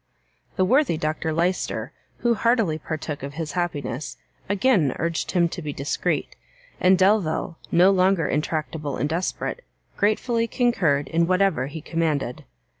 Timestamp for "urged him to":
4.97-5.61